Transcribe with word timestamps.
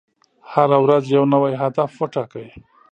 هره 0.51 0.77
ورځ 0.83 1.03
یو 1.15 1.23
نوی 1.33 1.53
هدف 1.61 1.91
ټاکئ. 2.13 2.47